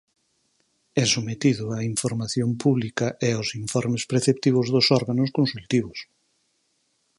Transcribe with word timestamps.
E 1.01 1.03
sometido 1.15 1.63
a 1.77 1.79
información 1.93 2.49
pública 2.63 3.07
e 3.27 3.29
aos 3.33 3.49
informes 3.63 4.03
preceptivos 4.11 4.67
dos 4.73 4.87
órganos 4.99 5.29
consultivos. 5.37 5.97